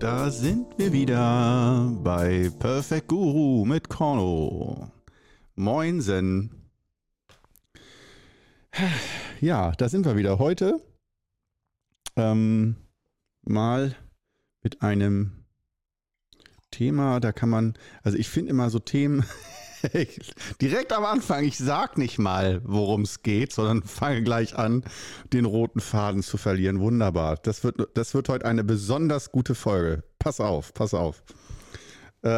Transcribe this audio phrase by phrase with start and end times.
[0.00, 4.90] Da sind wir wieder bei Perfect Guru mit Korno.
[5.56, 6.72] Moinsen.
[9.42, 10.80] Ja, da sind wir wieder heute.
[12.16, 12.76] Ähm,
[13.42, 13.94] mal
[14.62, 15.44] mit einem
[16.70, 19.22] Thema, da kann man, also ich finde immer so Themen,
[20.60, 24.84] direkt am Anfang, ich sag nicht mal, worum es geht, sondern fange gleich an,
[25.32, 26.80] den roten Faden zu verlieren.
[26.80, 27.36] Wunderbar.
[27.36, 30.02] Das wird, das wird heute eine besonders gute Folge.
[30.18, 31.22] Pass auf, pass auf.
[32.22, 32.28] Äh,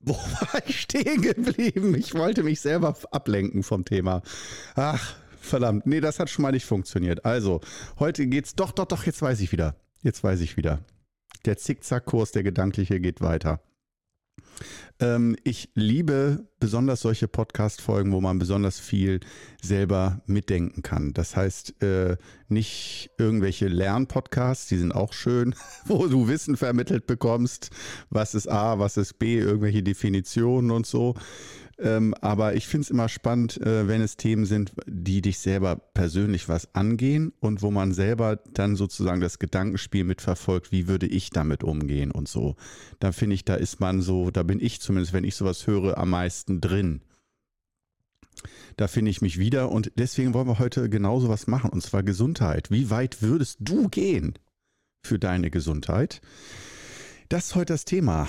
[0.00, 1.94] wo war ich stehen geblieben?
[1.94, 4.22] Ich wollte mich selber ablenken vom Thema.
[4.76, 5.86] Ach, verdammt.
[5.86, 7.24] Nee, das hat schon mal nicht funktioniert.
[7.24, 7.60] Also,
[7.98, 8.54] heute geht's.
[8.54, 9.74] Doch, doch, doch, jetzt weiß ich wieder.
[10.02, 10.80] Jetzt weiß ich wieder.
[11.44, 13.60] Der Zickzackkurs, der gedankliche, geht weiter.
[15.00, 19.20] Ähm, ich liebe besonders solche Podcast-Folgen, wo man besonders viel
[19.62, 21.12] selber mitdenken kann.
[21.12, 22.16] Das heißt, äh,
[22.48, 25.54] nicht irgendwelche Lernpodcasts, die sind auch schön,
[25.86, 27.70] wo du Wissen vermittelt bekommst,
[28.10, 31.14] was ist A, was ist B, irgendwelche Definitionen und so,
[31.80, 35.76] ähm, aber ich finde es immer spannend, äh, wenn es Themen sind, die dich selber
[35.76, 41.30] persönlich was angehen und wo man selber dann sozusagen das Gedankenspiel mitverfolgt, wie würde ich
[41.30, 42.56] damit umgehen und so.
[42.98, 45.98] Da finde ich, da ist man so, da bin ich zumindest, wenn ich sowas höre,
[45.98, 47.02] am meisten drin.
[48.76, 52.02] Da finde ich mich wieder und deswegen wollen wir heute genauso was machen und zwar
[52.02, 52.70] Gesundheit.
[52.70, 54.34] Wie weit würdest du gehen
[55.04, 56.20] für deine Gesundheit?
[57.28, 58.26] Das ist heute das Thema.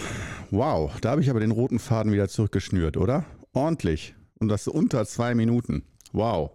[0.52, 3.26] Wow, da habe ich aber den roten Faden wieder zurückgeschnürt, oder?
[3.54, 4.16] Ordentlich.
[4.40, 5.84] Und das unter zwei Minuten.
[6.14, 6.52] Wow.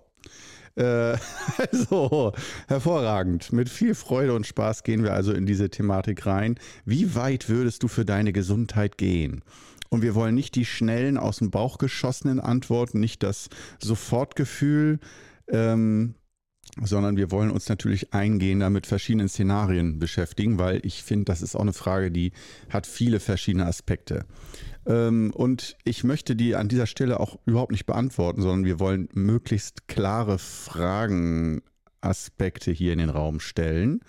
[0.77, 1.17] Äh,
[1.71, 2.33] also,
[2.69, 3.53] hervorragend.
[3.53, 6.59] Mit viel Freude und Spaß gehen wir also in diese Thematik rein.
[6.85, 9.43] Wie weit würdest du für deine Gesundheit gehen?
[9.91, 13.49] Und wir wollen nicht die schnellen, aus dem Bauch geschossenen Antworten, nicht das
[13.81, 14.99] Sofortgefühl,
[15.49, 16.15] ähm,
[16.83, 21.55] sondern wir wollen uns natürlich eingehender mit verschiedenen Szenarien beschäftigen, weil ich finde, das ist
[21.55, 22.33] auch eine Frage, die
[22.69, 24.25] hat viele verschiedene Aspekte.
[24.87, 29.09] Ähm, und ich möchte die an dieser Stelle auch überhaupt nicht beantworten, sondern wir wollen
[29.15, 34.01] möglichst klare Fragenaspekte hier in den Raum stellen,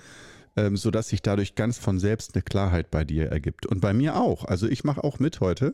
[0.55, 3.65] ähm, sodass sich dadurch ganz von selbst eine Klarheit bei dir ergibt.
[3.65, 4.45] Und bei mir auch.
[4.45, 5.73] Also ich mache auch mit heute.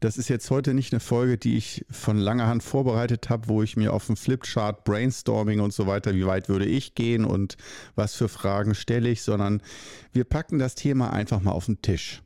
[0.00, 3.62] Das ist jetzt heute nicht eine Folge, die ich von langer Hand vorbereitet habe, wo
[3.62, 7.56] ich mir auf dem Flipchart Brainstorming und so weiter, wie weit würde ich gehen und
[7.94, 9.62] was für Fragen stelle ich, sondern
[10.12, 12.22] wir packen das Thema einfach mal auf den Tisch.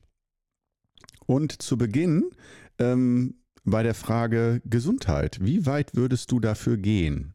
[1.27, 2.31] Und zu Beginn
[2.79, 3.35] ähm,
[3.65, 5.39] bei der Frage Gesundheit.
[5.41, 7.35] Wie weit würdest du dafür gehen,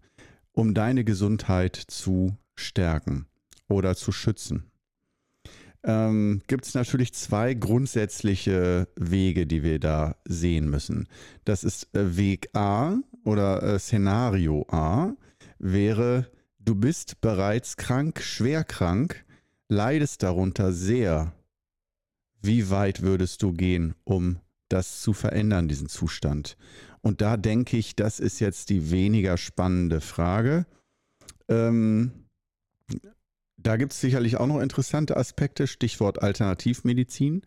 [0.51, 3.27] um deine Gesundheit zu stärken
[3.67, 4.72] oder zu schützen?
[5.83, 11.07] Ähm, Gibt es natürlich zwei grundsätzliche Wege, die wir da sehen müssen.
[11.43, 15.13] Das ist äh, Weg A oder äh, Szenario A
[15.59, 19.25] wäre, du bist bereits krank, schwer krank,
[19.67, 21.33] leidest darunter sehr
[22.43, 26.57] wie weit würdest du gehen, um das zu verändern, diesen Zustand?
[27.01, 30.65] Und da denke ich, das ist jetzt die weniger spannende Frage.
[31.47, 32.11] Ähm,
[33.63, 37.41] da gibt es sicherlich auch noch interessante Aspekte, Stichwort Alternativmedizin,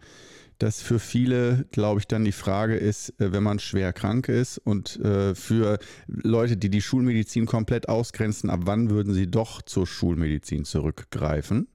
[0.59, 4.59] dass für viele, glaube ich, dann die Frage ist, äh, wenn man schwer krank ist
[4.59, 9.87] und äh, für Leute, die die Schulmedizin komplett ausgrenzen, ab wann würden sie doch zur
[9.87, 11.69] Schulmedizin zurückgreifen?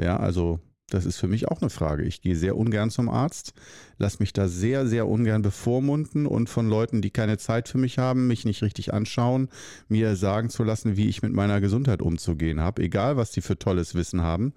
[0.00, 2.04] Ja, also das ist für mich auch eine Frage.
[2.04, 3.54] Ich gehe sehr ungern zum Arzt,
[3.98, 7.98] lasse mich da sehr, sehr ungern bevormunden und von Leuten, die keine Zeit für mich
[7.98, 9.48] haben, mich nicht richtig anschauen,
[9.88, 13.58] mir sagen zu lassen, wie ich mit meiner Gesundheit umzugehen habe, egal was die für
[13.58, 14.52] tolles Wissen haben.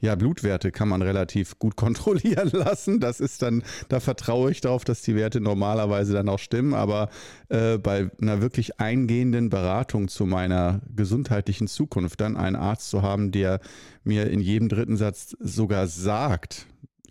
[0.00, 3.00] Ja, Blutwerte kann man relativ gut kontrollieren lassen.
[3.00, 6.74] Das ist dann, da vertraue ich darauf, dass die Werte normalerweise dann auch stimmen.
[6.74, 7.10] Aber
[7.48, 13.32] äh, bei einer wirklich eingehenden Beratung zu meiner gesundheitlichen Zukunft dann einen Arzt zu haben,
[13.32, 13.60] der
[14.04, 16.66] mir in jedem dritten Satz sogar sagt,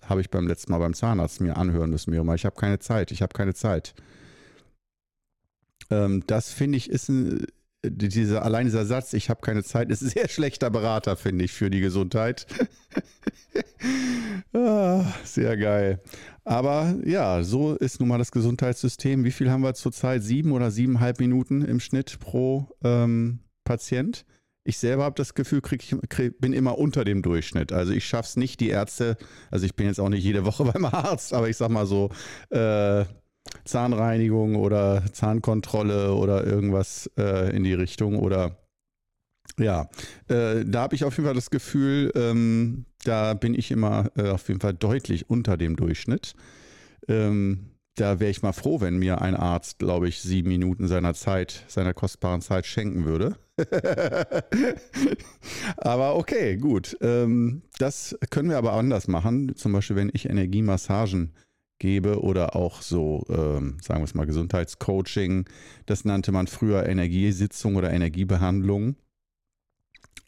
[0.08, 2.80] habe ich beim letzten Mal beim Zahnarzt mir anhören müssen, mir immer, ich habe keine
[2.80, 3.94] Zeit, ich habe keine Zeit.
[5.90, 7.46] Ähm, das finde ich ist ein,
[7.84, 11.54] dieser, allein dieser Satz, ich habe keine Zeit, ist ein sehr schlechter Berater, finde ich,
[11.54, 12.48] für die Gesundheit.
[14.54, 16.02] ah, sehr geil.
[16.44, 19.24] Aber ja, so ist nun mal das Gesundheitssystem.
[19.24, 20.24] Wie viel haben wir zurzeit?
[20.24, 24.26] Sieben oder siebeneinhalb Minuten im Schnitt pro ähm, Patient.
[24.68, 27.72] Ich selber habe das Gefühl, krieg ich, krieg, bin immer unter dem Durchschnitt.
[27.72, 29.16] Also ich schaffe es nicht, die Ärzte,
[29.50, 32.10] also ich bin jetzt auch nicht jede Woche beim Arzt, aber ich sag mal so,
[32.50, 33.06] äh,
[33.64, 38.58] Zahnreinigung oder Zahnkontrolle oder irgendwas äh, in die Richtung oder
[39.58, 39.90] ja,
[40.28, 44.32] äh, da habe ich auf jeden Fall das Gefühl, ähm, da bin ich immer äh,
[44.32, 46.36] auf jeden Fall deutlich unter dem Durchschnitt.
[47.08, 51.14] Ähm, da wäre ich mal froh, wenn mir ein Arzt, glaube ich, sieben Minuten seiner
[51.16, 53.38] Zeit, seiner kostbaren Zeit schenken würde.
[55.78, 56.96] aber okay, gut.
[57.02, 59.56] Ähm, das können wir aber anders machen.
[59.56, 61.34] Zum Beispiel, wenn ich Energiemassagen
[61.80, 65.46] gebe oder auch so, ähm, sagen wir es mal, Gesundheitscoaching.
[65.86, 68.96] Das nannte man früher Energiesitzung oder Energiebehandlung.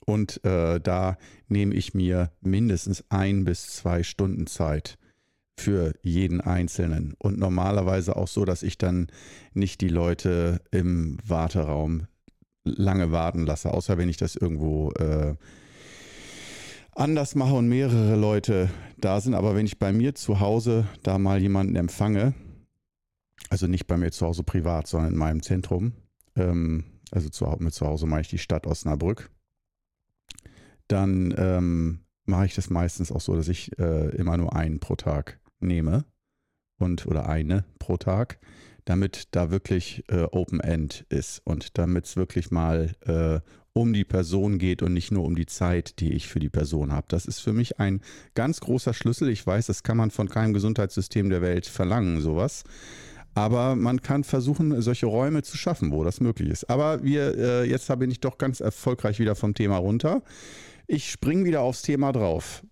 [0.06, 1.18] Und äh, da
[1.48, 4.99] nehme ich mir mindestens ein bis zwei Stunden Zeit
[5.60, 7.14] für jeden Einzelnen.
[7.20, 9.08] Und normalerweise auch so, dass ich dann
[9.54, 12.08] nicht die Leute im Warteraum
[12.64, 15.36] lange warten lasse, außer wenn ich das irgendwo äh,
[16.92, 19.34] anders mache und mehrere Leute da sind.
[19.34, 22.34] Aber wenn ich bei mir zu Hause da mal jemanden empfange,
[23.50, 25.94] also nicht bei mir zu Hause privat, sondern in meinem Zentrum,
[26.36, 29.30] ähm, also zu, mit zu Hause mache ich die Stadt Osnabrück,
[30.88, 34.96] dann ähm, mache ich das meistens auch so, dass ich äh, immer nur einen pro
[34.96, 36.06] Tag nehme
[36.78, 38.40] und oder eine pro Tag,
[38.86, 43.40] damit da wirklich äh, Open End ist und damit es wirklich mal äh,
[43.74, 46.92] um die Person geht und nicht nur um die Zeit, die ich für die Person
[46.92, 47.08] habe.
[47.10, 48.02] Das ist für mich ein
[48.34, 49.30] ganz großer Schlüssel.
[49.30, 52.64] Ich weiß, das kann man von keinem Gesundheitssystem der Welt verlangen, sowas.
[53.36, 56.70] Aber man kann versuchen, solche Räume zu schaffen, wo das möglich ist.
[56.70, 60.24] Aber wir, äh, jetzt bin ich doch ganz erfolgreich wieder vom Thema runter.
[60.88, 62.64] Ich springe wieder aufs Thema drauf.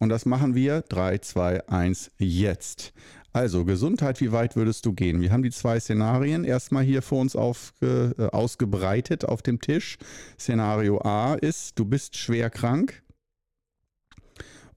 [0.00, 2.92] Und das machen wir 3, 2, 1, jetzt.
[3.34, 5.20] Also Gesundheit, wie weit würdest du gehen?
[5.20, 9.98] Wir haben die zwei Szenarien erstmal hier vor uns aufge, äh, ausgebreitet auf dem Tisch.
[10.38, 13.02] Szenario A ist, du bist schwer krank.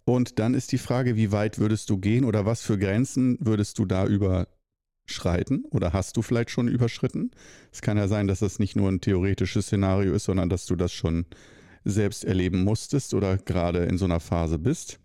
[0.05, 3.77] Und dann ist die Frage, wie weit würdest du gehen oder was für Grenzen würdest
[3.77, 7.29] du da überschreiten oder hast du vielleicht schon überschritten?
[7.71, 10.75] Es kann ja sein, dass das nicht nur ein theoretisches Szenario ist, sondern dass du
[10.75, 11.25] das schon
[11.85, 14.99] selbst erleben musstest oder gerade in so einer Phase bist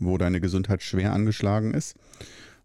[0.00, 1.96] wo deine Gesundheit schwer angeschlagen ist.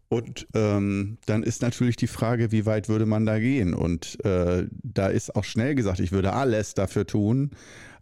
[0.08, 3.74] Und ähm, dann ist natürlich die Frage, wie weit würde man da gehen?
[3.74, 7.52] Und äh, da ist auch schnell gesagt, ich würde alles dafür tun.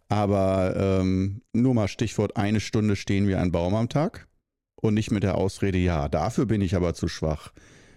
[0.08, 4.28] Aber ähm, nur mal Stichwort, eine Stunde stehen wie ein Baum am Tag.
[4.76, 7.52] Und nicht mit der Ausrede, ja, dafür bin ich aber zu schwach.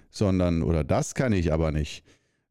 [0.09, 2.05] Sondern, oder das kann ich aber nicht.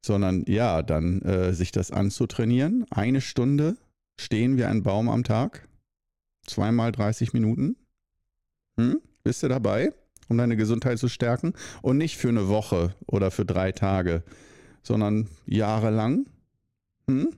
[0.05, 2.85] Sondern ja, dann äh, sich das anzutrainieren.
[2.91, 3.77] Eine Stunde
[4.21, 5.67] stehen wie ein Baum am Tag.
[6.47, 7.77] Zweimal 30 Minuten.
[8.79, 9.01] Hm?
[9.25, 9.93] Bist du dabei,
[10.29, 11.55] um deine Gesundheit zu stärken?
[11.83, 14.23] Und nicht für eine Woche oder für drei Tage,
[14.83, 16.27] sondern jahrelang?
[17.09, 17.31] Hm?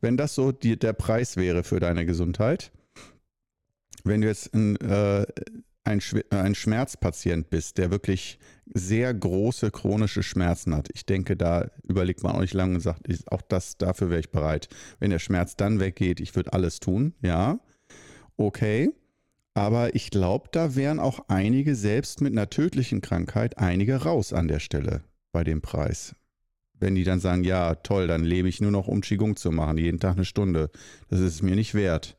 [0.00, 2.72] Wenn das so die, der Preis wäre für deine Gesundheit,
[4.04, 5.26] wenn du jetzt ein, äh,
[5.84, 8.38] ein, ein Schmerzpatient bist, der wirklich
[8.72, 13.06] sehr große chronische Schmerzen hat, ich denke, da überlegt man auch nicht lange und sagt,
[13.30, 14.68] auch das, dafür wäre ich bereit.
[15.00, 17.58] Wenn der Schmerz dann weggeht, ich würde alles tun, ja,
[18.36, 18.92] okay.
[19.54, 24.48] Aber ich glaube, da wären auch einige, selbst mit einer tödlichen Krankheit, einige raus an
[24.48, 25.02] der Stelle
[25.32, 26.14] bei dem Preis.
[26.78, 29.76] Wenn die dann sagen, ja, toll, dann lebe ich nur noch, um Qigong zu machen,
[29.76, 30.70] jeden Tag eine Stunde.
[31.08, 32.16] Das ist es mir nicht wert.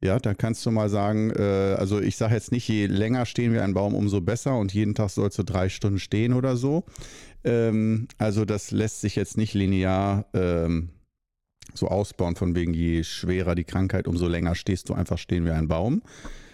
[0.00, 3.52] Ja, dann kannst du mal sagen, äh, also ich sage jetzt nicht, je länger stehen
[3.52, 6.84] wir ein Baum, umso besser und jeden Tag sollst du drei Stunden stehen oder so.
[7.44, 10.90] Ähm, also das lässt sich jetzt nicht linear ähm,
[11.74, 15.50] so ausbauen, von wegen, je schwerer die Krankheit, umso länger stehst du einfach stehen wie
[15.50, 16.02] ein Baum.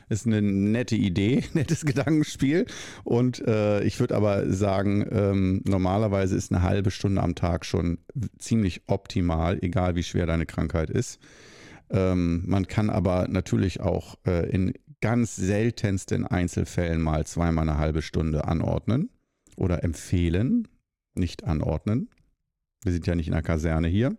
[0.09, 2.67] Ist eine nette Idee, nettes Gedankenspiel.
[3.05, 7.99] Und äh, ich würde aber sagen, ähm, normalerweise ist eine halbe Stunde am Tag schon
[8.39, 11.21] ziemlich optimal, egal wie schwer deine Krankheit ist.
[11.91, 18.03] Ähm, man kann aber natürlich auch äh, in ganz seltensten Einzelfällen mal zweimal eine halbe
[18.03, 19.11] Stunde anordnen
[19.57, 20.67] oder empfehlen,
[21.15, 22.09] nicht anordnen.
[22.83, 24.17] Wir sind ja nicht in der Kaserne hier.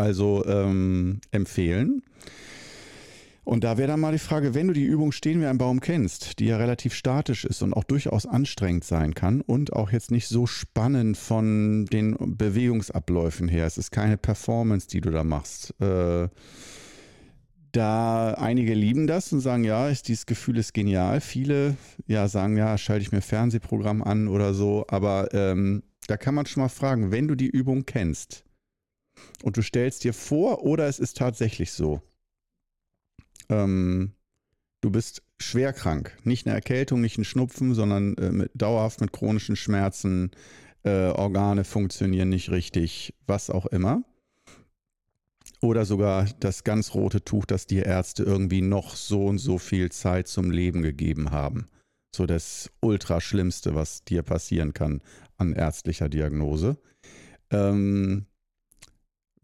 [0.00, 2.02] Also ähm, empfehlen.
[3.44, 5.80] Und da wäre dann mal die Frage, wenn du die Übung Stehen wie ein Baum
[5.80, 10.10] kennst, die ja relativ statisch ist und auch durchaus anstrengend sein kann und auch jetzt
[10.10, 13.66] nicht so spannend von den Bewegungsabläufen her.
[13.66, 15.74] Es ist keine Performance, die du da machst.
[15.80, 16.28] Äh,
[17.72, 21.20] da einige lieben das und sagen, ja, ist, dieses Gefühl ist genial.
[21.20, 21.76] Viele
[22.06, 24.84] ja sagen, ja, schalte ich mir Fernsehprogramm an oder so.
[24.88, 28.44] Aber ähm, da kann man schon mal fragen, wenn du die Übung kennst,
[29.42, 32.02] und du stellst dir vor, oder es ist tatsächlich so,
[33.48, 34.12] ähm,
[34.80, 36.16] du bist schwer krank.
[36.24, 40.30] Nicht eine Erkältung, nicht ein Schnupfen, sondern äh, mit, dauerhaft mit chronischen Schmerzen,
[40.84, 44.02] äh, Organe funktionieren nicht richtig, was auch immer.
[45.62, 49.90] Oder sogar das ganz rote Tuch, das dir Ärzte irgendwie noch so und so viel
[49.92, 51.68] Zeit zum Leben gegeben haben.
[52.16, 55.02] So das Ultraschlimmste, was dir passieren kann
[55.36, 56.78] an ärztlicher Diagnose.
[57.50, 58.26] Ähm,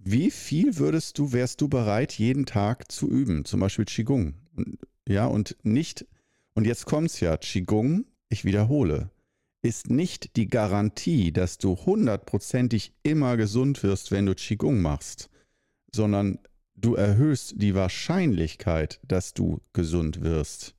[0.08, 3.44] wie viel würdest du, wärst du bereit, jeden Tag zu üben?
[3.44, 4.34] Zum Beispiel Qigong.
[5.08, 6.06] Ja, und nicht,
[6.54, 9.10] und jetzt kommt es ja, Qigong, ich wiederhole,
[9.62, 15.28] ist nicht die Garantie, dass du hundertprozentig immer gesund wirst, wenn du Qigong machst,
[15.92, 16.38] sondern
[16.76, 20.76] du erhöhst die Wahrscheinlichkeit, dass du gesund wirst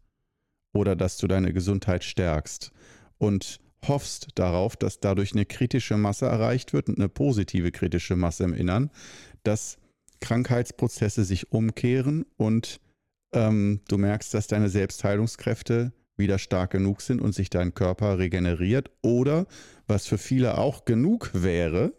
[0.74, 2.72] oder dass du deine Gesundheit stärkst
[3.18, 8.44] und hoffst darauf, dass dadurch eine kritische Masse erreicht wird und eine positive kritische Masse
[8.44, 8.90] im Innern,
[9.44, 9.78] dass
[10.20, 12.80] Krankheitsprozesse sich umkehren und
[13.34, 18.90] ähm, du merkst, dass deine Selbstheilungskräfte wieder stark genug sind und sich dein Körper regeneriert
[19.02, 19.46] oder,
[19.86, 21.94] was für viele auch genug wäre,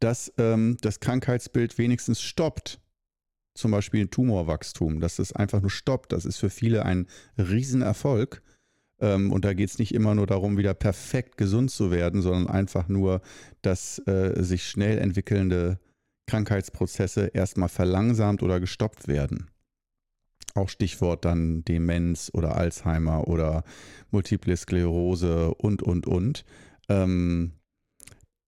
[0.00, 2.80] dass ähm, das Krankheitsbild wenigstens stoppt.
[3.54, 6.12] Zum Beispiel ein Tumorwachstum, dass es einfach nur stoppt.
[6.12, 7.06] Das ist für viele ein
[7.38, 8.42] Riesenerfolg.
[9.02, 12.46] Ähm, und da geht es nicht immer nur darum, wieder perfekt gesund zu werden, sondern
[12.46, 13.20] einfach nur,
[13.60, 15.78] dass äh, sich schnell entwickelnde
[16.26, 19.50] Krankheitsprozesse erstmal verlangsamt oder gestoppt werden.
[20.54, 23.64] Auch Stichwort dann Demenz oder Alzheimer oder
[24.10, 26.44] Multiple Sklerose und, und, und.
[26.88, 27.52] Ähm,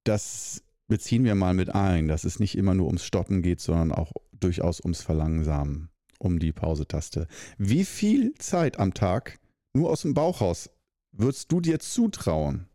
[0.05, 3.91] das beziehen wir mal mit ein, dass es nicht immer nur ums Stoppen geht, sondern
[3.91, 7.27] auch durchaus ums Verlangsamen, um die Pausetaste.
[7.59, 9.39] Wie viel Zeit am Tag,
[9.75, 10.71] nur aus dem Bauch raus,
[11.13, 12.69] würdest du dir zutrauen,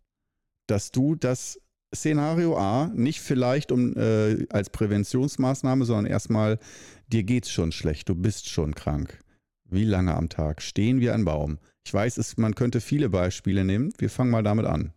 [0.67, 1.59] dass du das
[1.95, 6.59] Szenario A nicht vielleicht um, äh, als Präventionsmaßnahme, sondern erstmal,
[7.07, 9.19] dir geht's schon schlecht, du bist schon krank.
[9.67, 11.59] Wie lange am Tag stehen wir ein Baum?
[11.85, 13.93] Ich weiß, es, man könnte viele Beispiele nehmen.
[13.97, 14.93] Wir fangen mal damit an.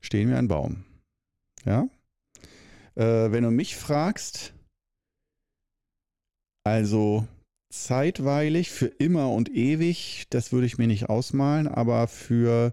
[0.00, 0.84] Stehen wir ein Baum?
[1.64, 1.88] Ja?
[2.94, 4.54] Äh, wenn du mich fragst,
[6.64, 7.26] also
[7.70, 12.72] zeitweilig, für immer und ewig, das würde ich mir nicht ausmalen, aber für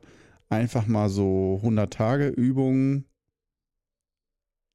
[0.49, 3.05] einfach mal so 100 Tage Übungen,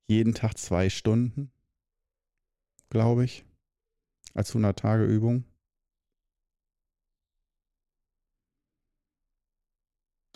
[0.09, 1.53] jeden Tag zwei Stunden,
[2.91, 3.45] glaube ich,
[4.35, 5.45] als 100 Tage Übung.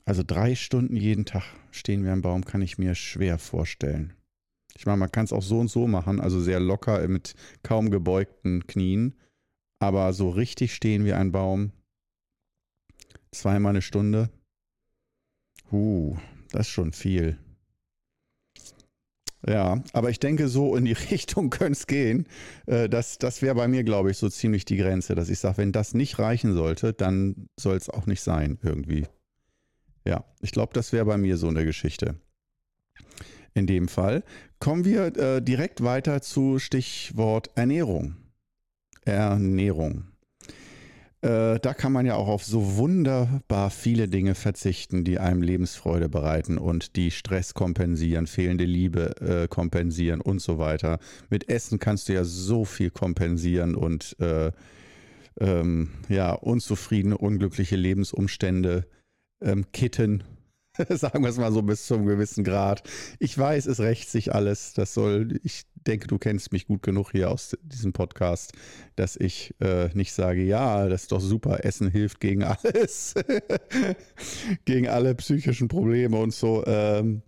[0.07, 4.13] Also drei Stunden jeden Tag stehen wir am Baum, kann ich mir schwer vorstellen.
[4.77, 7.91] Ich meine, man kann es auch so und so machen, also sehr locker mit kaum
[7.91, 9.15] gebeugten Knien.
[9.85, 11.71] Aber so richtig stehen wie ein Baum.
[13.33, 14.31] Zweimal eine Stunde.
[15.71, 16.17] Uh,
[16.53, 17.37] das ist schon viel.
[19.47, 22.27] Ja, aber ich denke, so in die Richtung könnte es gehen.
[22.65, 25.59] Äh, das das wäre bei mir, glaube ich, so ziemlich die Grenze, dass ich sage,
[25.59, 29.07] wenn das nicht reichen sollte, dann soll es auch nicht sein, irgendwie.
[30.07, 32.15] Ja, ich glaube, das wäre bei mir so eine Geschichte.
[33.53, 34.25] In dem Fall
[34.61, 38.24] kommen wir äh, direkt weiter zu Stichwort Ernährung.
[39.05, 40.05] Ernährung.
[41.25, 46.11] Äh, da kann man ja auch auf so wunderbar viele Dinge verzichten, die einem Lebensfreude
[46.11, 50.99] bereiten und die Stress kompensieren, fehlende Liebe äh, kompensieren und so weiter.
[51.31, 54.53] Mit Essen kannst du ja so viel kompensieren und äh,
[55.41, 58.87] ähm, ja, unzufriedene, unglückliche Lebensumstände
[59.41, 60.25] ähm, kitten.
[60.89, 62.83] Sagen wir es mal so bis zum gewissen Grad.
[63.19, 64.75] Ich weiß, es rächt sich alles.
[64.75, 68.53] Das soll, ich denke, du kennst mich gut genug hier aus diesem Podcast,
[68.97, 73.15] dass ich äh, nicht sage, ja, das ist doch super, Essen hilft gegen alles.
[74.65, 76.65] gegen alle psychischen Probleme und so.
[76.67, 77.23] Ähm,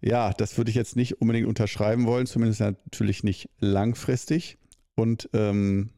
[0.00, 4.58] ja, das würde ich jetzt nicht unbedingt unterschreiben wollen, zumindest natürlich nicht langfristig.
[4.96, 5.90] Und ähm,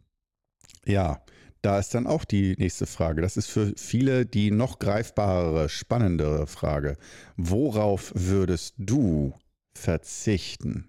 [0.86, 1.22] ja,
[1.62, 3.22] da ist dann auch die nächste Frage.
[3.22, 6.96] Das ist für viele die noch greifbarere, spannendere Frage.
[7.36, 9.34] Worauf würdest du
[9.74, 10.88] verzichten?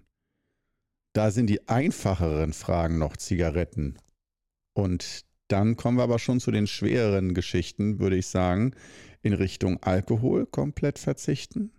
[1.12, 3.96] Da sind die einfacheren Fragen noch Zigaretten.
[4.74, 8.74] Und dann kommen wir aber schon zu den schwereren Geschichten, würde ich sagen,
[9.22, 11.72] in Richtung Alkohol komplett verzichten.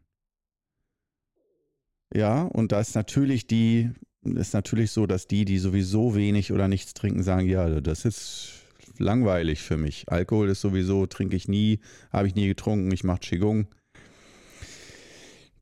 [2.13, 3.91] Ja, und da ist natürlich die,
[4.23, 8.63] ist natürlich so, dass die, die sowieso wenig oder nichts trinken, sagen, ja, das ist
[8.97, 10.09] langweilig für mich.
[10.09, 11.79] Alkohol ist sowieso, trinke ich nie,
[12.11, 13.67] habe ich nie getrunken, ich mache Qigong.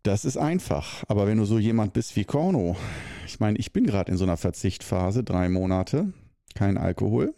[0.04, 1.04] Das ist einfach.
[1.08, 2.77] Aber wenn du so jemand bist wie Korno,
[3.25, 6.13] ich meine, ich bin gerade in so einer Verzichtphase, drei Monate,
[6.56, 7.34] kein Alkohol.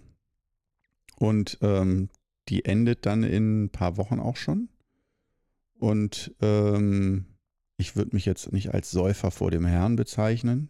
[1.18, 2.10] Und ähm,
[2.48, 4.70] die endet dann in ein paar Wochen auch schon.
[5.80, 7.26] Und ähm,
[7.78, 10.70] ich würde mich jetzt nicht als Säufer vor dem Herrn bezeichnen.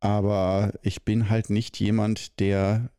[0.00, 2.90] Aber ich bin halt nicht jemand, der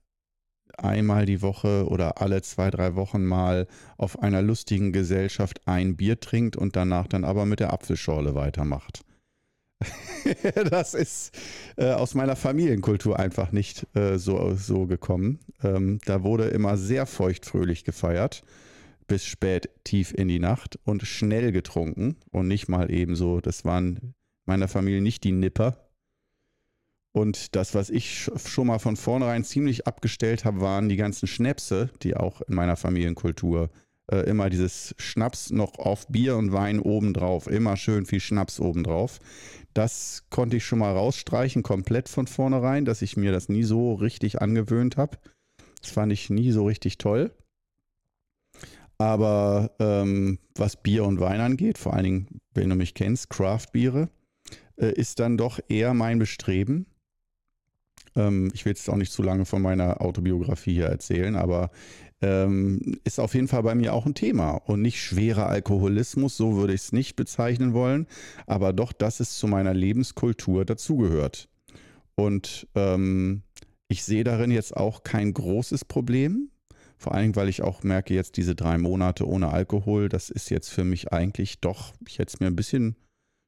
[0.83, 3.67] einmal die Woche oder alle zwei, drei Wochen mal
[3.98, 9.03] auf einer lustigen Gesellschaft ein Bier trinkt und danach dann aber mit der Apfelschorle weitermacht.
[10.69, 11.38] das ist
[11.77, 15.39] äh, aus meiner Familienkultur einfach nicht äh, so, so gekommen.
[15.63, 18.43] Ähm, da wurde immer sehr feuchtfröhlich gefeiert,
[19.07, 23.39] bis spät tief in die Nacht und schnell getrunken und nicht mal eben so.
[23.39, 24.13] Das waren
[24.45, 25.88] meiner Familie nicht die Nipper,
[27.11, 31.89] und das, was ich schon mal von vornherein ziemlich abgestellt habe, waren die ganzen Schnäpse,
[32.03, 33.69] die auch in meiner Familienkultur
[34.11, 37.47] äh, immer dieses Schnaps noch auf Bier und Wein obendrauf.
[37.47, 39.19] Immer schön viel Schnaps obendrauf.
[39.73, 43.93] Das konnte ich schon mal rausstreichen, komplett von vornherein, dass ich mir das nie so
[43.93, 45.17] richtig angewöhnt habe.
[45.81, 47.31] Das fand ich nie so richtig toll.
[48.97, 54.09] Aber ähm, was Bier und Wein angeht, vor allen Dingen, wenn du mich kennst, Craft-Biere,
[54.75, 56.85] äh, ist dann doch eher mein Bestreben.
[58.19, 61.71] Ähm, ich will jetzt auch nicht zu lange von meiner Autobiografie hier erzählen, aber
[62.21, 66.57] ähm, ist auf jeden Fall bei mir auch ein Thema und nicht schwerer Alkoholismus, so
[66.57, 68.07] würde ich es nicht bezeichnen wollen,
[68.45, 71.47] aber doch, dass es zu meiner Lebenskultur dazugehört.
[72.15, 73.43] Und ähm,
[73.88, 76.49] ich sehe darin jetzt auch kein großes Problem,
[76.97, 80.69] vor allem, weil ich auch merke, jetzt diese drei Monate ohne Alkohol, das ist jetzt
[80.69, 82.97] für mich eigentlich doch, ich hätte es mir ein bisschen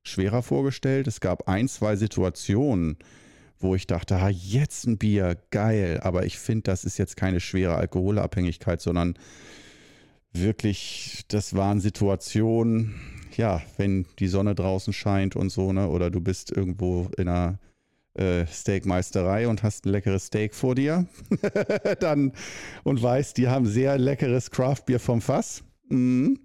[0.08, 1.08] schwerer vorgestellt.
[1.08, 2.98] Es gab ein, zwei Situationen,
[3.62, 6.00] wo ich dachte, ha, jetzt ein Bier, geil.
[6.02, 9.16] Aber ich finde, das ist jetzt keine schwere Alkoholabhängigkeit, sondern
[10.34, 12.96] wirklich, das waren Situationen,
[13.36, 17.60] ja, wenn die Sonne draußen scheint und so, ne, oder du bist irgendwo in einer
[18.14, 21.06] äh, Steakmeisterei und hast ein leckeres Steak vor dir,
[22.00, 22.34] dann
[22.84, 25.64] und weißt, die haben sehr leckeres Craftbier vom Fass.
[25.90, 26.40] Mhm.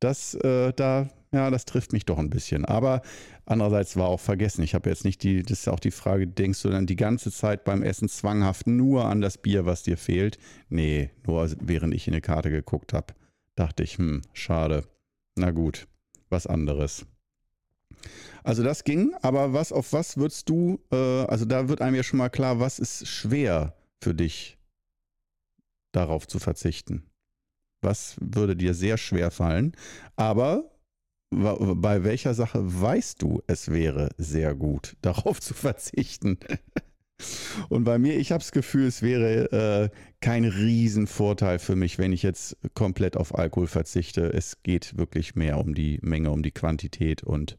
[0.00, 2.64] Das, äh, da ja, das trifft mich doch ein bisschen.
[2.66, 3.00] Aber
[3.46, 4.62] andererseits war auch vergessen.
[4.62, 7.30] Ich habe jetzt nicht die, das ist auch die Frage, denkst du dann die ganze
[7.30, 10.38] Zeit beim Essen zwanghaft nur an das Bier, was dir fehlt?
[10.68, 13.14] Nee, nur während ich in eine Karte geguckt habe,
[13.54, 14.84] dachte ich, hm, schade.
[15.36, 15.86] Na gut,
[16.30, 17.06] was anderes.
[18.44, 22.02] Also das ging, aber was auf was würdest du, äh, also da wird einem ja
[22.02, 24.58] schon mal klar, was ist schwer für dich,
[25.92, 27.04] darauf zu verzichten?
[27.82, 29.72] Was würde dir sehr schwer fallen?
[30.16, 30.71] Aber
[31.32, 36.38] bei welcher Sache weißt du, es wäre sehr gut, darauf zu verzichten?
[37.68, 42.12] Und bei mir, ich habe das Gefühl, es wäre äh, kein Riesenvorteil für mich, wenn
[42.12, 44.32] ich jetzt komplett auf Alkohol verzichte.
[44.32, 47.56] Es geht wirklich mehr um die Menge, um die Quantität und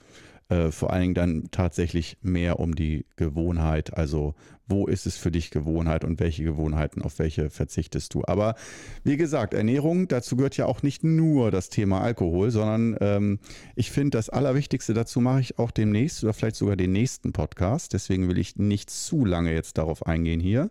[0.54, 3.98] äh, vor allen Dingen dann tatsächlich mehr um die Gewohnheit.
[3.98, 4.36] Also
[4.68, 8.24] wo ist es für dich Gewohnheit und welche Gewohnheiten, auf welche verzichtest du.
[8.26, 8.56] Aber
[9.04, 13.40] wie gesagt, Ernährung, dazu gehört ja auch nicht nur das Thema Alkohol, sondern ähm,
[13.76, 17.94] ich finde, das Allerwichtigste dazu mache ich auch demnächst oder vielleicht sogar den nächsten Podcast.
[17.94, 20.70] Deswegen will ich nicht zu lange jetzt darauf eingehen hier,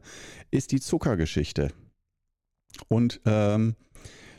[0.50, 1.70] ist die Zuckergeschichte.
[2.88, 3.74] Und ähm,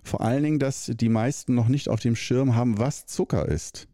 [0.04, 3.88] vor allen Dingen, dass die meisten noch nicht auf dem Schirm haben, was Zucker ist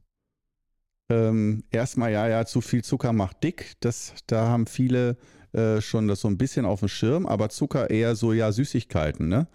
[1.09, 3.73] ähm, erstmal, ja, ja, zu viel Zucker macht dick.
[3.79, 5.17] Das, da haben viele
[5.53, 9.27] äh, schon das so ein bisschen auf dem Schirm, aber Zucker eher so, ja, Süßigkeiten,
[9.27, 9.47] ne?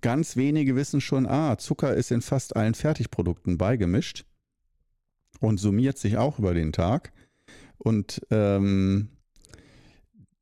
[0.00, 4.24] Ganz wenige wissen schon, ah, Zucker ist in fast allen Fertigprodukten beigemischt
[5.40, 7.12] und summiert sich auch über den Tag.
[7.78, 9.08] Und ähm,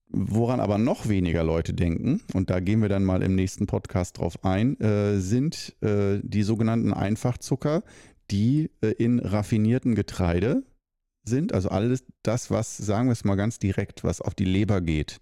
[0.08, 4.18] woran aber noch weniger Leute denken, und da gehen wir dann mal im nächsten Podcast
[4.18, 7.82] drauf ein, äh, sind äh, die sogenannten Einfachzucker,
[8.30, 10.62] die äh, in raffinierten Getreide
[11.24, 11.52] sind.
[11.52, 15.20] Also alles das, was, sagen wir es mal ganz direkt, was auf die Leber geht.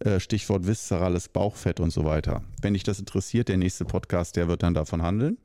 [0.00, 2.42] Äh, Stichwort viszerales Bauchfett und so weiter.
[2.62, 5.38] Wenn dich das interessiert, der nächste Podcast, der wird dann davon handeln.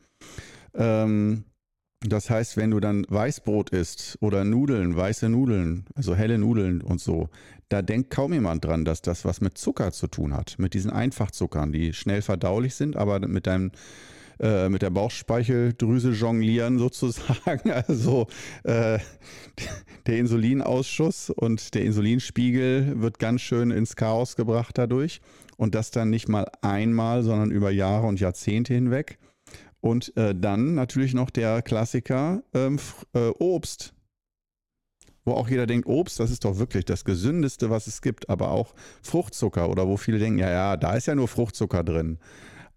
[0.73, 1.45] Ähm,
[2.01, 7.01] das heißt, wenn du dann Weißbrot isst oder Nudeln, weiße Nudeln, also helle Nudeln und
[7.01, 7.29] so,
[7.69, 10.59] da denkt kaum jemand dran, dass das was mit Zucker zu tun hat.
[10.59, 13.71] Mit diesen Einfachzuckern, die schnell verdaulich sind, aber mit deinem
[14.39, 17.71] äh, mit der Bauchspeicheldrüse jonglieren sozusagen.
[17.87, 18.27] Also
[18.63, 18.99] äh,
[20.07, 25.21] der Insulinausschuss und der Insulinspiegel wird ganz schön ins Chaos gebracht dadurch.
[25.57, 29.19] Und das dann nicht mal einmal, sondern über Jahre und Jahrzehnte hinweg.
[29.81, 32.79] Und äh, dann natürlich noch der Klassiker ähm,
[33.13, 33.93] äh, Obst.
[35.23, 38.29] Wo auch jeder denkt, Obst, das ist doch wirklich das Gesündeste, was es gibt.
[38.29, 42.19] Aber auch Fruchtzucker oder wo viele denken, ja, ja, da ist ja nur Fruchtzucker drin.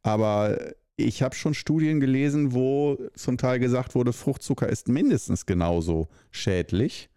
[0.02, 0.58] Aber
[0.98, 7.08] ich habe schon Studien gelesen, wo zum Teil gesagt wurde, Fruchtzucker ist mindestens genauso schädlich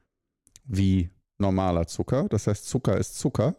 [0.66, 2.28] wie normaler Zucker.
[2.30, 3.56] Das heißt, Zucker ist Zucker.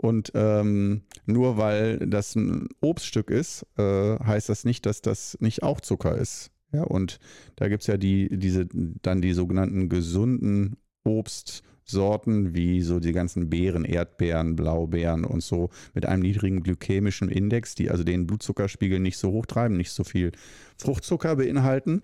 [0.00, 5.62] Und ähm, nur weil das ein Obststück ist, äh, heißt das nicht, dass das nicht
[5.62, 6.50] auch Zucker ist.
[6.72, 7.18] Ja, und
[7.56, 8.66] da gibt es ja die, diese,
[9.02, 15.70] dann die sogenannten gesunden Obst- Sorten wie so die ganzen Beeren, Erdbeeren, Blaubeeren und so
[15.94, 20.04] mit einem niedrigen glykämischen Index, die also den Blutzuckerspiegel nicht so hoch treiben, nicht so
[20.04, 20.32] viel
[20.76, 22.02] Fruchtzucker beinhalten.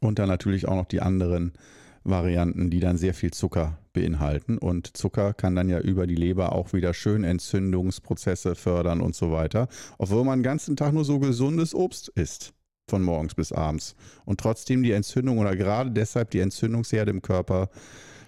[0.00, 1.52] Und dann natürlich auch noch die anderen
[2.04, 4.58] Varianten, die dann sehr viel Zucker beinhalten.
[4.58, 9.30] Und Zucker kann dann ja über die Leber auch wieder schön Entzündungsprozesse fördern und so
[9.30, 9.68] weiter.
[9.98, 12.54] Obwohl man den ganzen Tag nur so gesundes Obst isst.
[12.88, 13.94] Von morgens bis abends.
[14.24, 17.68] Und trotzdem die Entzündung oder gerade deshalb die Entzündungsherde im Körper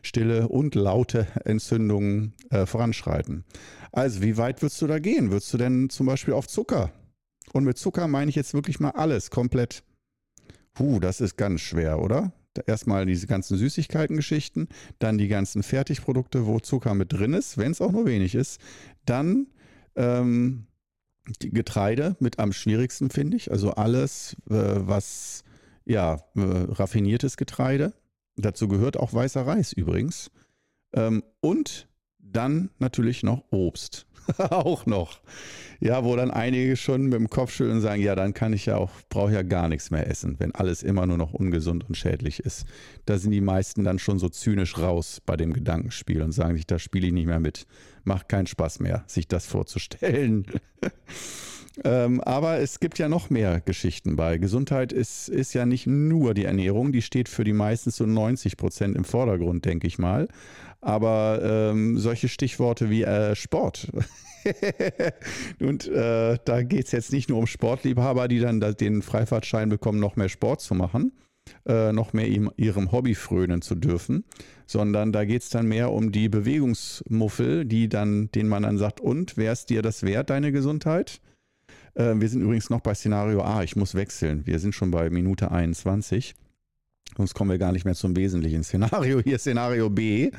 [0.03, 3.45] stille und laute Entzündungen äh, voranschreiten.
[3.93, 5.31] Also, wie weit würdest du da gehen?
[5.31, 6.91] Würdest du denn zum Beispiel auf Zucker
[7.53, 9.83] Und mit Zucker meine ich jetzt wirklich mal alles komplett.
[10.75, 12.33] Puh, das ist ganz schwer, oder?
[12.67, 17.81] Erstmal diese ganzen Süßigkeiten-Geschichten, dann die ganzen Fertigprodukte, wo Zucker mit drin ist, wenn es
[17.81, 18.61] auch nur wenig ist.
[19.07, 19.47] Dann
[19.97, 20.67] ähm,
[21.39, 23.51] Getreide mit am schwierigsten, finde ich.
[23.51, 25.45] Also alles, äh, was
[25.85, 27.93] ja, äh, raffiniertes Getreide.
[28.41, 30.31] Dazu gehört auch weißer Reis übrigens.
[30.93, 34.07] Ähm, und dann natürlich noch Obst.
[34.39, 35.21] auch noch.
[35.81, 38.67] Ja, wo dann einige schon mit dem Kopf schütteln und sagen, ja, dann kann ich
[38.67, 41.97] ja auch, brauche ja gar nichts mehr essen, wenn alles immer nur noch ungesund und
[41.97, 42.67] schädlich ist.
[43.07, 46.67] Da sind die meisten dann schon so zynisch raus bei dem Gedankenspiel und sagen sich,
[46.67, 47.67] da spiele ich nicht mehr mit.
[48.05, 50.47] Macht keinen Spaß mehr, sich das vorzustellen.
[51.85, 54.39] Ähm, aber es gibt ja noch mehr Geschichten bei.
[54.39, 58.57] Gesundheit ist, ist ja nicht nur die Ernährung, die steht für die meisten zu 90
[58.57, 60.29] Prozent im Vordergrund, denke ich mal.
[60.81, 63.89] Aber ähm, solche Stichworte wie äh, Sport.
[65.61, 70.01] und äh, da geht es jetzt nicht nur um Sportliebhaber, die dann den Freifahrtschein bekommen,
[70.01, 71.13] noch mehr Sport zu machen,
[71.67, 74.25] äh, noch mehr ihm, ihrem Hobby frönen zu dürfen,
[74.67, 79.01] sondern da geht es dann mehr um die Bewegungsmuffel, die dann, denen man dann sagt,
[79.01, 81.21] und wäre es dir das wert, deine Gesundheit?
[82.01, 83.63] Äh, wir sind übrigens noch bei Szenario A.
[83.63, 84.47] Ich muss wechseln.
[84.47, 86.35] Wir sind schon bei Minute 21.
[87.17, 89.21] Sonst kommen wir gar nicht mehr zum wesentlichen Szenario.
[89.21, 90.31] Hier Szenario B.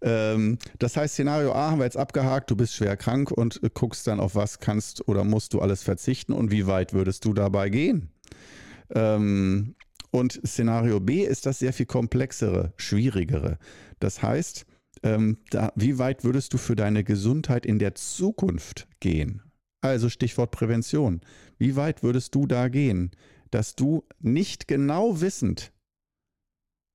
[0.00, 2.50] Ähm, das heißt, Szenario A haben wir jetzt abgehakt.
[2.50, 6.32] Du bist schwer krank und guckst dann, auf was kannst oder musst du alles verzichten
[6.32, 8.08] und wie weit würdest du dabei gehen.
[8.94, 9.74] Ähm,
[10.10, 13.58] und Szenario B ist das sehr viel komplexere, schwierigere.
[13.98, 14.66] Das heißt,
[15.02, 15.38] ähm,
[15.74, 19.42] wie weit würdest du für deine Gesundheit in der Zukunft gehen?
[19.82, 21.20] Also Stichwort Prävention.
[21.58, 23.10] Wie weit würdest du da gehen,
[23.50, 25.72] dass du nicht genau wissend,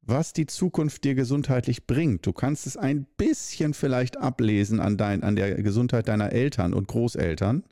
[0.02, 2.26] was die Zukunft dir gesundheitlich bringt.
[2.26, 6.88] Du kannst es ein bisschen vielleicht ablesen an, dein, an der Gesundheit deiner Eltern und
[6.88, 7.64] Großeltern,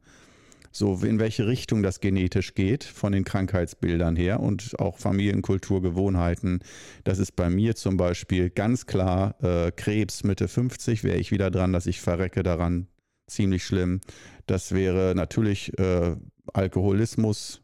[0.69, 6.59] so in welche Richtung das genetisch geht von den Krankheitsbildern her und auch Familienkultur, Gewohnheiten.
[7.05, 11.49] Das ist bei mir zum Beispiel ganz klar äh, Krebs Mitte 50, wäre ich wieder
[11.49, 12.87] dran, dass ich verrecke daran.
[13.27, 14.01] Ziemlich schlimm.
[14.45, 16.15] Das wäre natürlich äh,
[16.53, 17.61] Alkoholismus,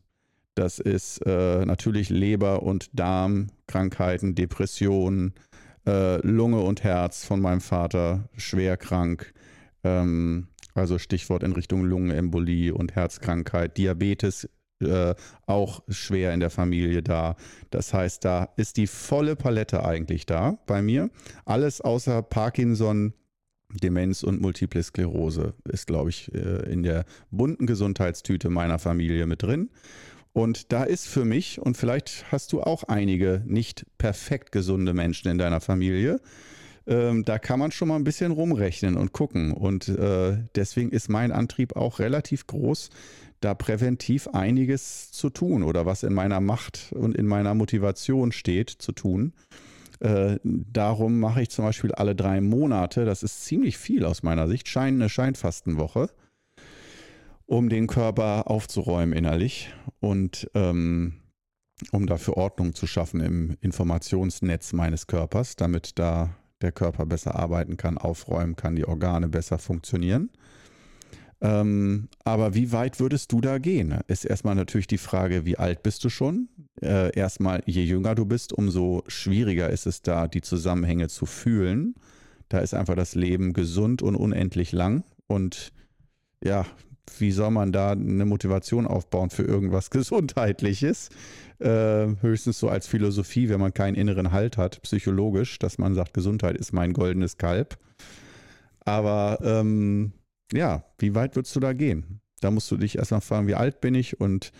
[0.56, 5.34] das ist äh, natürlich Leber- und Darmkrankheiten, Depressionen,
[5.88, 9.34] äh, Lunge und Herz von meinem Vater, schwer krank.
[9.84, 14.50] Ähm, also Stichwort in Richtung Lungenembolie und Herzkrankheit, Diabetes
[14.82, 17.36] äh, auch schwer in der Familie da.
[17.70, 21.10] Das heißt, da ist die volle Palette eigentlich da bei mir.
[21.46, 23.14] Alles außer Parkinson,
[23.82, 29.44] Demenz und Multiple Sklerose ist, glaube ich, äh, in der bunten Gesundheitstüte meiner Familie mit
[29.44, 29.70] drin.
[30.34, 35.30] Und da ist für mich, und vielleicht hast du auch einige nicht perfekt gesunde Menschen
[35.30, 36.22] in deiner Familie,
[36.88, 39.52] ähm, da kann man schon mal ein bisschen rumrechnen und gucken.
[39.52, 42.90] Und äh, deswegen ist mein Antrieb auch relativ groß,
[43.42, 48.70] da präventiv einiges zu tun oder was in meiner Macht und in meiner Motivation steht
[48.70, 49.34] zu tun.
[50.02, 54.48] Äh, darum mache ich zum Beispiel alle drei Monate, das ist ziemlich viel aus meiner
[54.48, 56.10] Sicht, Schein, eine Scheinfastenwoche,
[57.46, 61.22] um den Körper aufzuräumen innerlich und ähm,
[61.92, 67.78] um dafür Ordnung zu schaffen im Informationsnetz meines Körpers, damit da der Körper besser arbeiten
[67.78, 70.32] kann, aufräumen kann, die Organe besser funktionieren.
[71.42, 74.00] Ähm, aber wie weit würdest du da gehen?
[74.08, 76.50] Ist erstmal natürlich die Frage, wie alt bist du schon?
[76.82, 81.96] Äh, erstmal, je jünger du bist, umso schwieriger ist es da, die Zusammenhänge zu fühlen.
[82.50, 85.04] Da ist einfach das Leben gesund und unendlich lang.
[85.28, 85.72] Und
[86.44, 86.66] ja,
[87.18, 91.10] wie soll man da eine Motivation aufbauen für irgendwas Gesundheitliches?
[91.60, 96.14] Äh, höchstens so als Philosophie, wenn man keinen inneren Halt hat, psychologisch, dass man sagt,
[96.14, 97.78] Gesundheit ist mein goldenes Kalb.
[98.84, 100.14] Aber ähm,
[100.54, 102.22] ja, wie weit würdest du da gehen?
[102.42, 104.52] Da musst du dich erstmal fragen, wie alt bin ich und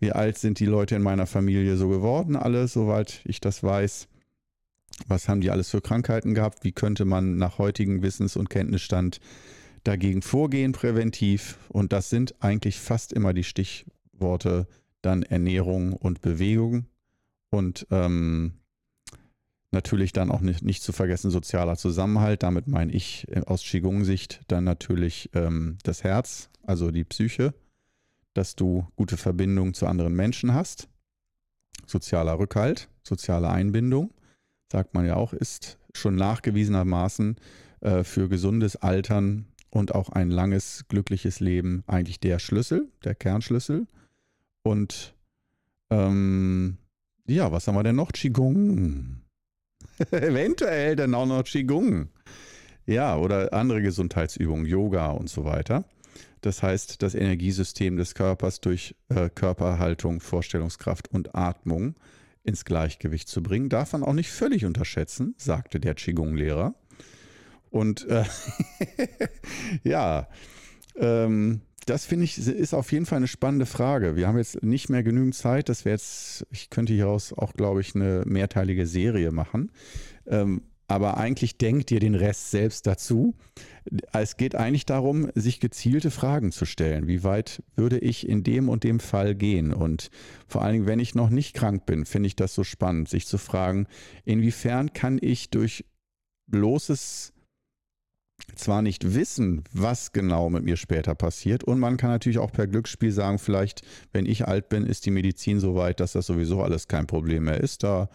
[0.00, 4.08] wie alt sind die Leute in meiner Familie so geworden, alle, soweit ich das weiß.
[5.06, 6.64] Was haben die alles für Krankheiten gehabt?
[6.64, 9.20] Wie könnte man nach heutigem Wissens- und Kenntnisstand
[9.84, 11.58] dagegen vorgehen, präventiv?
[11.68, 14.66] Und das sind eigentlich fast immer die Stichworte
[15.02, 16.86] dann Ernährung und Bewegung.
[17.50, 18.57] Und ähm,
[19.70, 22.42] Natürlich dann auch nicht, nicht zu vergessen sozialer Zusammenhalt.
[22.42, 27.54] Damit meine ich äh, aus Qigong-Sicht dann natürlich ähm, das Herz, also die Psyche,
[28.32, 30.88] dass du gute Verbindungen zu anderen Menschen hast.
[31.86, 34.12] Sozialer Rückhalt, soziale Einbindung,
[34.70, 37.36] sagt man ja auch, ist schon nachgewiesenermaßen
[37.80, 43.86] äh, für gesundes Altern und auch ein langes, glückliches Leben eigentlich der Schlüssel, der Kernschlüssel.
[44.62, 45.14] Und
[45.90, 46.78] ähm,
[47.26, 48.12] ja, was haben wir denn noch?
[48.12, 49.20] Qigong.
[50.10, 52.08] Eventuell dann auch noch Qigong.
[52.86, 55.84] Ja, oder andere Gesundheitsübungen, Yoga und so weiter.
[56.40, 61.96] Das heißt, das Energiesystem des Körpers durch äh, Körperhaltung, Vorstellungskraft und Atmung
[62.44, 66.74] ins Gleichgewicht zu bringen, darf man auch nicht völlig unterschätzen, sagte der Qigong-Lehrer.
[67.70, 68.24] Und äh,
[69.82, 70.28] ja,
[70.96, 74.16] ähm, das finde ich, ist auf jeden Fall eine spannende Frage.
[74.16, 75.68] Wir haben jetzt nicht mehr genügend Zeit.
[75.68, 79.72] Das wäre jetzt, ich könnte hieraus auch, glaube ich, eine mehrteilige Serie machen.
[80.26, 83.34] Ähm, aber eigentlich denkt ihr den Rest selbst dazu.
[84.12, 87.06] Es geht eigentlich darum, sich gezielte Fragen zu stellen.
[87.06, 89.74] Wie weit würde ich in dem und dem Fall gehen?
[89.74, 90.10] Und
[90.46, 93.26] vor allen Dingen, wenn ich noch nicht krank bin, finde ich das so spannend, sich
[93.26, 93.86] zu fragen,
[94.24, 95.84] inwiefern kann ich durch
[96.46, 97.34] bloßes
[98.54, 101.64] zwar nicht wissen, was genau mit mir später passiert.
[101.64, 105.10] Und man kann natürlich auch per Glücksspiel sagen, vielleicht, wenn ich alt bin, ist die
[105.10, 107.82] Medizin so weit, dass das sowieso alles kein Problem mehr ist.
[107.82, 108.08] Da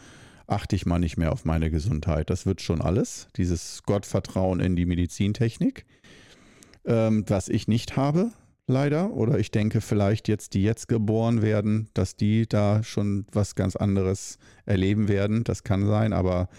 [0.48, 2.30] achte ich mal nicht mehr auf meine Gesundheit.
[2.30, 3.28] Das wird schon alles.
[3.38, 5.86] Dieses Gottvertrauen in die Medizintechnik,
[6.86, 8.32] ähm, was ich nicht habe,
[8.68, 9.12] leider.
[9.12, 13.76] Oder ich denke vielleicht jetzt, die jetzt geboren werden, dass die da schon was ganz
[13.76, 15.44] anderes erleben werden.
[15.44, 16.50] Das kann sein, aber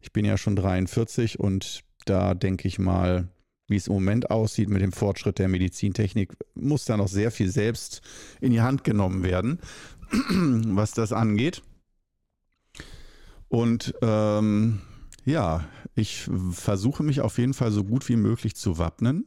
[0.00, 3.28] ich bin ja schon 43 und da denke ich mal,
[3.68, 7.50] wie es im Moment aussieht mit dem Fortschritt der Medizintechnik, muss da noch sehr viel
[7.50, 8.02] selbst
[8.40, 9.58] in die Hand genommen werden,
[10.10, 11.62] was das angeht.
[13.48, 14.80] Und ähm,
[15.24, 15.64] ja,
[15.94, 19.26] ich versuche mich auf jeden Fall so gut wie möglich zu wappnen,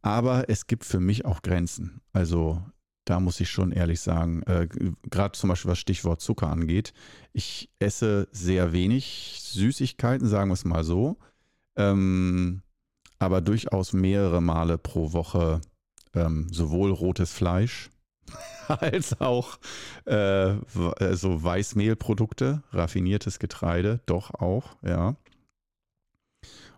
[0.00, 2.00] aber es gibt für mich auch Grenzen.
[2.12, 2.62] Also
[3.04, 4.68] da muss ich schon ehrlich sagen, äh,
[5.10, 6.92] gerade zum Beispiel was Stichwort Zucker angeht,
[7.32, 11.18] ich esse sehr wenig Süßigkeiten, sagen wir es mal so.
[11.76, 12.62] Ähm,
[13.18, 15.60] aber durchaus mehrere Male pro Woche
[16.14, 17.90] ähm, sowohl rotes Fleisch
[18.68, 19.58] als auch
[20.04, 20.54] äh,
[21.12, 25.16] so Weißmehlprodukte, raffiniertes Getreide, doch auch, ja.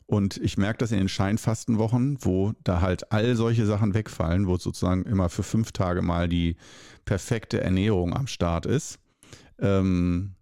[0.07, 4.59] Und ich merke das in den Scheinfastenwochen, wo da halt all solche Sachen wegfallen, wo
[4.59, 6.57] sozusagen immer für fünf Tage mal die
[7.07, 8.99] perfekte Ernährung am Start ist.
[9.59, 10.35] Ähm,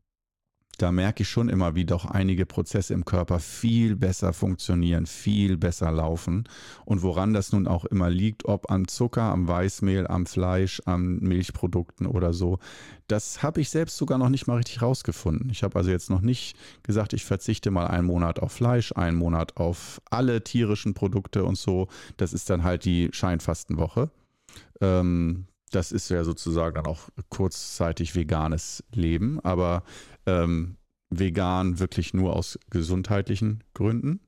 [0.82, 5.56] da merke ich schon immer, wie doch einige Prozesse im Körper viel besser funktionieren, viel
[5.56, 6.48] besser laufen.
[6.84, 11.18] Und woran das nun auch immer liegt, ob am Zucker, am Weißmehl, am Fleisch, am
[11.20, 12.58] Milchprodukten oder so,
[13.06, 15.50] das habe ich selbst sogar noch nicht mal richtig rausgefunden.
[15.50, 19.16] Ich habe also jetzt noch nicht gesagt, ich verzichte mal einen Monat auf Fleisch, einen
[19.16, 21.86] Monat auf alle tierischen Produkte und so.
[22.16, 24.10] Das ist dann halt die Scheinfastenwoche.
[24.80, 29.82] Ähm, das ist ja sozusagen dann auch kurzzeitig veganes Leben, aber
[30.26, 30.76] ähm,
[31.10, 34.20] vegan wirklich nur aus gesundheitlichen Gründen.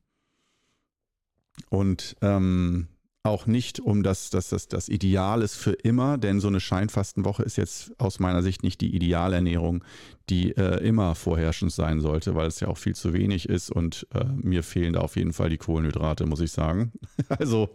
[1.71, 2.89] Und ähm,
[3.23, 7.43] auch nicht, um das, dass das das Ideal ist für immer, denn so eine Scheinfastenwoche
[7.43, 9.83] ist jetzt aus meiner Sicht nicht die Idealernährung,
[10.29, 14.07] die äh, immer vorherrschend sein sollte, weil es ja auch viel zu wenig ist und
[14.13, 16.93] äh, mir fehlen da auf jeden Fall die Kohlenhydrate, muss ich sagen.
[17.29, 17.71] also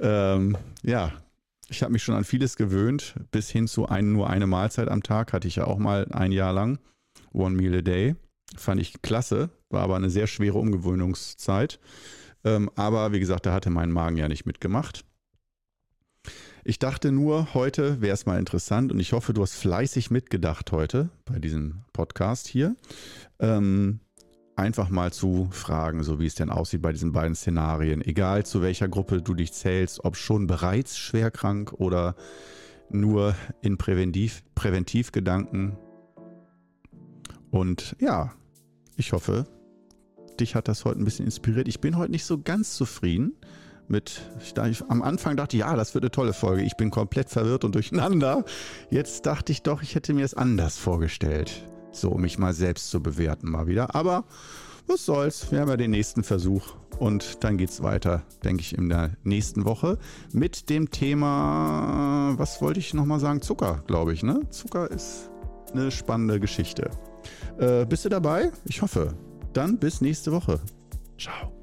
[0.00, 1.12] ähm, ja,
[1.72, 5.02] ich habe mich schon an vieles gewöhnt, bis hin zu ein, nur eine Mahlzeit am
[5.02, 6.78] Tag hatte ich ja auch mal ein Jahr lang.
[7.32, 8.14] One Meal a Day.
[8.56, 11.80] Fand ich klasse, war aber eine sehr schwere Umgewöhnungszeit.
[12.44, 15.04] Ähm, aber wie gesagt, da hatte mein Magen ja nicht mitgemacht.
[16.64, 20.70] Ich dachte nur, heute wäre es mal interessant und ich hoffe, du hast fleißig mitgedacht
[20.72, 22.76] heute bei diesem Podcast hier.
[23.40, 24.00] Ähm,
[24.56, 28.02] einfach mal zu fragen, so wie es denn aussieht bei diesen beiden Szenarien.
[28.02, 32.14] Egal zu welcher Gruppe du dich zählst, ob schon bereits schwerkrank oder
[32.90, 35.78] nur in Präventiv, Präventivgedanken
[37.52, 38.32] und ja,
[38.96, 39.46] ich hoffe,
[40.40, 41.68] dich hat das heute ein bisschen inspiriert.
[41.68, 43.34] Ich bin heute nicht so ganz zufrieden
[43.88, 44.22] mit.
[44.40, 46.62] Ich, am Anfang dachte ich, ja, das wird eine tolle Folge.
[46.62, 48.44] Ich bin komplett verwirrt und durcheinander.
[48.90, 51.66] Jetzt dachte ich doch, ich hätte mir es anders vorgestellt.
[51.92, 53.94] So, um mich mal selbst zu bewerten, mal wieder.
[53.94, 54.24] Aber
[54.86, 55.52] was soll's?
[55.52, 56.74] Wir haben ja den nächsten Versuch.
[56.98, 59.98] Und dann geht's weiter, denke ich, in der nächsten Woche
[60.32, 63.42] mit dem Thema, was wollte ich nochmal sagen?
[63.42, 64.40] Zucker, glaube ich, ne?
[64.50, 65.30] Zucker ist
[65.72, 66.90] eine spannende Geschichte.
[67.58, 68.52] Äh, bist du dabei?
[68.66, 69.14] Ich hoffe.
[69.52, 70.60] Dann bis nächste Woche.
[71.18, 71.61] Ciao.